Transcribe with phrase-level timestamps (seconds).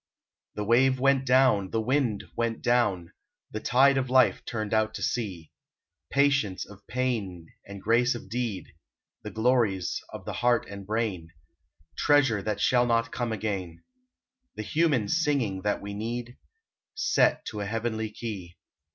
[0.55, 3.13] The wave went down, the wind went down,
[3.51, 5.51] The tide of life turned out to sea;
[6.11, 8.69] Patience of pain and grace of deed,
[9.21, 11.29] The glories of the heart and brain,
[11.95, 13.83] Treasure that shall not come again;
[14.55, 16.35] The human singing that we need,
[16.95, 18.57] Set to a heavenly key.